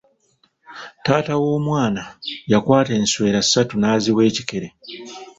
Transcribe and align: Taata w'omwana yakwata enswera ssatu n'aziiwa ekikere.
Taata 1.05 1.33
w'omwana 1.41 2.03
yakwata 2.51 2.91
enswera 2.99 3.39
ssatu 3.43 3.73
n'aziiwa 3.77 4.21
ekikere. 4.29 4.67